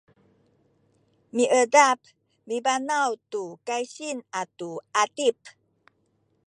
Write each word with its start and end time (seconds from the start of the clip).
miedap 1.35 1.99
mibanaw 2.47 3.11
tu 3.31 3.43
kaysing 3.67 4.19
atu 4.41 4.69
atip 5.01 5.37